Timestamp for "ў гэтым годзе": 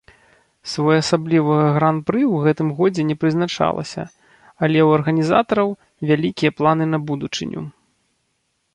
2.27-3.01